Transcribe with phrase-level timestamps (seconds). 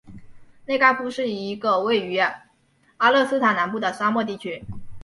[0.65, 2.19] 内盖夫是一个位于
[2.97, 4.63] 巴勒斯坦南部的沙漠地区。